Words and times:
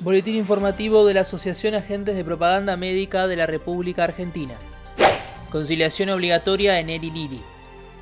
Boletín 0.00 0.36
informativo 0.36 1.04
de 1.04 1.12
la 1.12 1.20
Asociación 1.20 1.74
Agentes 1.74 2.16
de 2.16 2.24
Propaganda 2.24 2.74
Médica 2.78 3.26
de 3.26 3.36
la 3.36 3.46
República 3.46 4.04
Argentina. 4.04 4.54
Conciliación 5.52 6.08
obligatoria 6.08 6.80
en 6.80 6.88
Eli 6.88 7.10
Lili. 7.10 7.42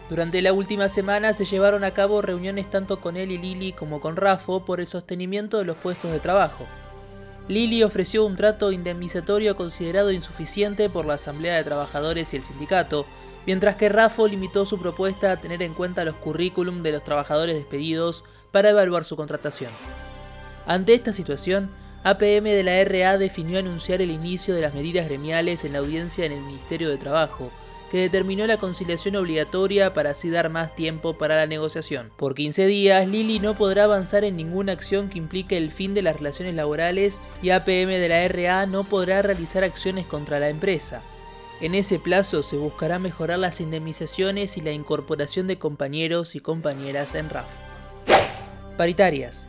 Durante 0.08 0.40
la 0.40 0.52
última 0.52 0.88
semana 0.88 1.32
se 1.32 1.44
llevaron 1.44 1.82
a 1.82 1.90
cabo 1.90 2.22
reuniones 2.22 2.70
tanto 2.70 3.00
con 3.00 3.16
Eli 3.16 3.36
Lili 3.36 3.72
como 3.72 4.00
con 4.00 4.14
Rafo 4.14 4.64
por 4.64 4.78
el 4.78 4.86
sostenimiento 4.86 5.58
de 5.58 5.64
los 5.64 5.76
puestos 5.76 6.12
de 6.12 6.20
trabajo. 6.20 6.66
Lili 7.48 7.82
ofreció 7.82 8.24
un 8.24 8.36
trato 8.36 8.70
indemnizatorio 8.70 9.56
considerado 9.56 10.12
insuficiente 10.12 10.88
por 10.88 11.04
la 11.04 11.14
Asamblea 11.14 11.56
de 11.56 11.64
Trabajadores 11.64 12.32
y 12.32 12.36
el 12.36 12.44
sindicato, 12.44 13.06
mientras 13.44 13.74
que 13.74 13.88
Rafo 13.88 14.28
limitó 14.28 14.66
su 14.66 14.78
propuesta 14.78 15.32
a 15.32 15.36
tener 15.38 15.62
en 15.62 15.74
cuenta 15.74 16.04
los 16.04 16.14
currículum 16.14 16.84
de 16.84 16.92
los 16.92 17.02
trabajadores 17.02 17.56
despedidos 17.56 18.22
para 18.52 18.70
evaluar 18.70 19.02
su 19.02 19.16
contratación. 19.16 19.72
Ante 20.64 20.94
esta 20.94 21.12
situación, 21.12 21.70
APM 22.04 22.44
de 22.44 22.62
la 22.62 22.84
RA 22.84 23.18
definió 23.18 23.58
anunciar 23.58 24.00
el 24.00 24.10
inicio 24.10 24.54
de 24.54 24.62
las 24.62 24.74
medidas 24.74 25.06
gremiales 25.06 25.64
en 25.64 25.72
la 25.72 25.80
audiencia 25.80 26.24
en 26.24 26.32
el 26.32 26.40
Ministerio 26.40 26.88
de 26.88 26.96
Trabajo, 26.96 27.50
que 27.90 28.00
determinó 28.00 28.46
la 28.46 28.58
conciliación 28.58 29.16
obligatoria 29.16 29.94
para 29.94 30.10
así 30.10 30.30
dar 30.30 30.48
más 30.48 30.74
tiempo 30.74 31.14
para 31.14 31.36
la 31.36 31.46
negociación. 31.46 32.10
Por 32.16 32.34
15 32.34 32.66
días, 32.66 33.08
Lili 33.08 33.40
no 33.40 33.56
podrá 33.56 33.84
avanzar 33.84 34.24
en 34.24 34.36
ninguna 34.36 34.72
acción 34.72 35.08
que 35.08 35.18
implique 35.18 35.56
el 35.56 35.70
fin 35.70 35.94
de 35.94 36.02
las 36.02 36.16
relaciones 36.16 36.54
laborales 36.54 37.20
y 37.42 37.50
APM 37.50 37.88
de 37.88 38.08
la 38.08 38.28
RA 38.28 38.66
no 38.66 38.84
podrá 38.84 39.22
realizar 39.22 39.64
acciones 39.64 40.06
contra 40.06 40.38
la 40.38 40.50
empresa. 40.50 41.02
En 41.60 41.74
ese 41.74 41.98
plazo 41.98 42.44
se 42.44 42.56
buscará 42.56 43.00
mejorar 43.00 43.40
las 43.40 43.60
indemnizaciones 43.60 44.56
y 44.56 44.60
la 44.60 44.70
incorporación 44.70 45.48
de 45.48 45.58
compañeros 45.58 46.36
y 46.36 46.40
compañeras 46.40 47.16
en 47.16 47.30
RAF. 47.30 47.50
Paritarias. 48.76 49.48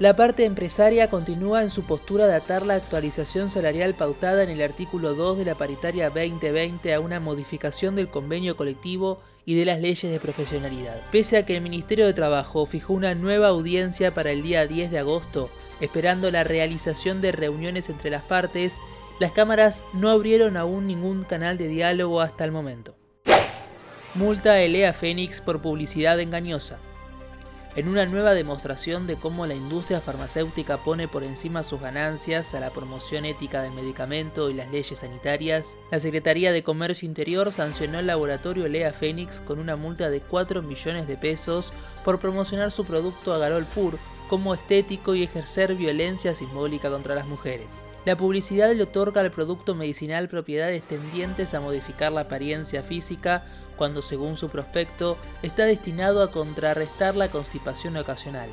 La 0.00 0.16
parte 0.16 0.44
empresaria 0.44 1.08
continúa 1.08 1.62
en 1.62 1.70
su 1.70 1.84
postura 1.84 2.26
de 2.26 2.34
atar 2.34 2.66
la 2.66 2.74
actualización 2.74 3.48
salarial 3.48 3.94
pautada 3.94 4.42
en 4.42 4.50
el 4.50 4.60
artículo 4.60 5.14
2 5.14 5.38
de 5.38 5.44
la 5.44 5.54
paritaria 5.54 6.10
2020 6.10 6.92
a 6.92 6.98
una 6.98 7.20
modificación 7.20 7.94
del 7.94 8.08
convenio 8.08 8.56
colectivo 8.56 9.20
y 9.46 9.54
de 9.54 9.64
las 9.64 9.78
leyes 9.78 10.10
de 10.10 10.18
profesionalidad. 10.18 11.00
Pese 11.12 11.36
a 11.36 11.46
que 11.46 11.54
el 11.54 11.62
Ministerio 11.62 12.06
de 12.06 12.12
Trabajo 12.12 12.66
fijó 12.66 12.92
una 12.92 13.14
nueva 13.14 13.46
audiencia 13.46 14.12
para 14.12 14.32
el 14.32 14.42
día 14.42 14.66
10 14.66 14.90
de 14.90 14.98
agosto, 14.98 15.48
esperando 15.80 16.28
la 16.32 16.42
realización 16.42 17.20
de 17.20 17.30
reuniones 17.30 17.88
entre 17.88 18.10
las 18.10 18.24
partes, 18.24 18.80
las 19.20 19.30
cámaras 19.30 19.84
no 19.92 20.10
abrieron 20.10 20.56
aún 20.56 20.88
ningún 20.88 21.22
canal 21.22 21.56
de 21.56 21.68
diálogo 21.68 22.20
hasta 22.20 22.44
el 22.44 22.50
momento. 22.50 22.96
Multa 24.16 24.52
a 24.52 24.60
Elea 24.60 24.92
Fénix 24.92 25.40
por 25.40 25.62
publicidad 25.62 26.18
engañosa 26.18 26.80
en 27.76 27.88
una 27.88 28.06
nueva 28.06 28.34
demostración 28.34 29.06
de 29.06 29.16
cómo 29.16 29.46
la 29.46 29.54
industria 29.54 30.00
farmacéutica 30.00 30.78
pone 30.78 31.08
por 31.08 31.24
encima 31.24 31.62
sus 31.62 31.80
ganancias 31.80 32.54
a 32.54 32.60
la 32.60 32.70
promoción 32.70 33.24
ética 33.24 33.62
del 33.62 33.72
medicamento 33.72 34.48
y 34.48 34.54
las 34.54 34.70
leyes 34.70 35.00
sanitarias, 35.00 35.76
la 35.90 35.98
Secretaría 35.98 36.52
de 36.52 36.62
Comercio 36.62 37.06
Interior 37.06 37.52
sancionó 37.52 37.98
al 37.98 38.06
laboratorio 38.06 38.68
Lea 38.68 38.92
Phoenix 38.92 39.40
con 39.40 39.58
una 39.58 39.76
multa 39.76 40.08
de 40.08 40.20
4 40.20 40.62
millones 40.62 41.08
de 41.08 41.16
pesos 41.16 41.72
por 42.04 42.20
promocionar 42.20 42.70
su 42.70 42.84
producto 42.84 43.34
Agarol 43.34 43.64
Pur 43.64 43.98
como 44.28 44.54
estético 44.54 45.14
y 45.14 45.22
ejercer 45.22 45.74
violencia 45.74 46.34
simbólica 46.34 46.90
contra 46.90 47.14
las 47.14 47.26
mujeres. 47.26 47.84
La 48.04 48.16
publicidad 48.16 48.72
le 48.74 48.82
otorga 48.82 49.22
al 49.22 49.30
producto 49.30 49.74
medicinal 49.74 50.28
propiedades 50.28 50.82
tendientes 50.82 51.54
a 51.54 51.60
modificar 51.60 52.12
la 52.12 52.22
apariencia 52.22 52.82
física 52.82 53.44
cuando 53.76 54.02
según 54.02 54.36
su 54.36 54.50
prospecto 54.50 55.16
está 55.42 55.64
destinado 55.64 56.22
a 56.22 56.30
contrarrestar 56.30 57.16
la 57.16 57.30
constipación 57.30 57.96
ocasional. 57.96 58.50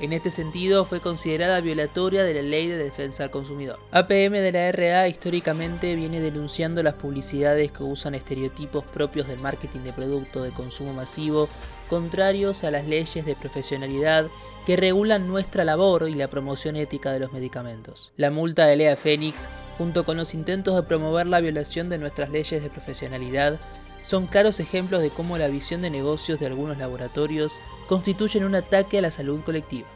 En 0.00 0.12
este 0.12 0.30
sentido, 0.30 0.84
fue 0.84 1.00
considerada 1.00 1.60
violatoria 1.60 2.24
de 2.24 2.34
la 2.34 2.42
Ley 2.42 2.66
de 2.66 2.76
Defensa 2.76 3.22
del 3.22 3.30
Consumidor. 3.30 3.78
APM 3.92 4.32
de 4.32 4.50
la 4.50 4.72
RA 4.72 5.06
históricamente 5.06 5.94
viene 5.94 6.20
denunciando 6.20 6.82
las 6.82 6.94
publicidades 6.94 7.70
que 7.70 7.84
usan 7.84 8.14
estereotipos 8.14 8.84
propios 8.84 9.28
del 9.28 9.38
marketing 9.38 9.80
de 9.80 9.92
producto 9.92 10.42
de 10.42 10.50
consumo 10.50 10.92
masivo, 10.92 11.48
contrarios 11.88 12.64
a 12.64 12.70
las 12.70 12.86
leyes 12.86 13.24
de 13.24 13.36
profesionalidad 13.36 14.26
que 14.66 14.76
regulan 14.76 15.28
nuestra 15.28 15.64
labor 15.64 16.08
y 16.08 16.14
la 16.14 16.28
promoción 16.28 16.76
ética 16.76 17.12
de 17.12 17.20
los 17.20 17.32
medicamentos. 17.32 18.12
La 18.16 18.30
multa 18.30 18.66
de 18.66 18.76
Lea 18.76 18.96
Fénix, 18.96 19.48
junto 19.78 20.04
con 20.04 20.16
los 20.16 20.34
intentos 20.34 20.74
de 20.74 20.82
promover 20.82 21.26
la 21.26 21.40
violación 21.40 21.88
de 21.88 21.98
nuestras 21.98 22.30
leyes 22.30 22.62
de 22.62 22.70
profesionalidad, 22.70 23.60
son 24.02 24.26
claros 24.26 24.60
ejemplos 24.60 25.00
de 25.02 25.10
cómo 25.10 25.38
la 25.38 25.48
visión 25.48 25.82
de 25.82 25.90
negocios 25.90 26.38
de 26.40 26.46
algunos 26.46 26.78
laboratorios 26.78 27.58
constituyen 27.88 28.44
un 28.44 28.54
ataque 28.54 28.98
a 28.98 29.02
la 29.02 29.10
salud 29.10 29.40
colectiva. 29.42 29.86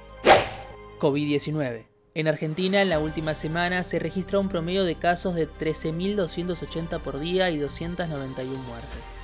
COVID-19. 0.99 1.87
En 2.15 2.29
Argentina, 2.29 2.81
en 2.81 2.89
la 2.89 2.99
última 2.99 3.35
semana, 3.35 3.83
se 3.83 3.99
registra 3.99 4.39
un 4.39 4.49
promedio 4.49 4.85
de 4.85 4.95
casos 4.95 5.35
de 5.35 5.49
13.280 5.49 7.01
por 7.01 7.19
día 7.19 7.51
y 7.51 7.59
291 7.59 8.59
muertes. 8.59 9.17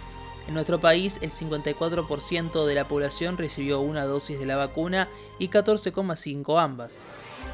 En 0.46 0.54
nuestro 0.54 0.80
país, 0.80 1.18
el 1.22 1.30
54% 1.30 2.66
de 2.66 2.74
la 2.74 2.86
población 2.86 3.38
recibió 3.38 3.80
una 3.80 4.04
dosis 4.04 4.38
de 4.38 4.44
la 4.44 4.56
vacuna 4.56 5.08
y 5.38 5.48
14,5 5.48 6.60
ambas. 6.60 7.02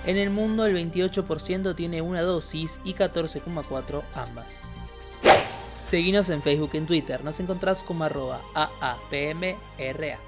En 0.07 0.17
el 0.17 0.31
mundo, 0.31 0.67
el 0.67 0.75
28% 0.75 1.77
tiene 1.77 2.03
una 2.03 2.23
dosis 2.23 2.81
y 2.83 2.95
14,4 2.95 4.03
ambas. 4.15 4.63
Seguinos 5.89 6.29
en 6.29 6.43
Facebook 6.43 6.71
y 6.75 6.77
en 6.77 6.87
Twitter. 6.87 7.25
Nos 7.25 7.41
encontrás 7.41 7.83
como 7.83 8.05
arroba 8.05 8.43
AAPMRA. 8.55 10.28